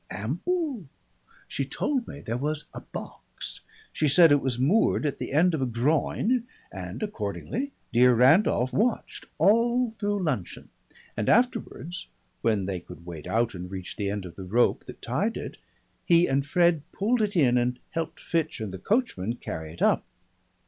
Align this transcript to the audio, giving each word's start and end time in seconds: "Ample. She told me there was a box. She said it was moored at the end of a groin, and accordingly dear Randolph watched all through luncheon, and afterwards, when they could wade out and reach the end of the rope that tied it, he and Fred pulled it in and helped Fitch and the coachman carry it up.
"Ample. 0.09 0.87
She 1.47 1.63
told 1.63 2.07
me 2.07 2.21
there 2.21 2.35
was 2.35 2.65
a 2.73 2.81
box. 2.81 3.61
She 3.93 4.07
said 4.07 4.31
it 4.31 4.41
was 4.41 4.57
moored 4.57 5.05
at 5.05 5.19
the 5.19 5.31
end 5.31 5.53
of 5.53 5.61
a 5.61 5.67
groin, 5.67 6.45
and 6.73 7.03
accordingly 7.03 7.71
dear 7.93 8.15
Randolph 8.15 8.73
watched 8.73 9.27
all 9.37 9.91
through 9.91 10.23
luncheon, 10.23 10.69
and 11.15 11.29
afterwards, 11.29 12.07
when 12.41 12.65
they 12.65 12.79
could 12.79 13.05
wade 13.05 13.27
out 13.27 13.53
and 13.53 13.69
reach 13.69 13.95
the 13.95 14.09
end 14.09 14.25
of 14.25 14.35
the 14.35 14.43
rope 14.43 14.85
that 14.87 15.03
tied 15.03 15.37
it, 15.37 15.57
he 16.03 16.25
and 16.25 16.47
Fred 16.47 16.81
pulled 16.93 17.21
it 17.21 17.35
in 17.35 17.55
and 17.59 17.77
helped 17.91 18.19
Fitch 18.19 18.59
and 18.59 18.73
the 18.73 18.79
coachman 18.79 19.35
carry 19.35 19.71
it 19.71 19.83
up. 19.83 20.03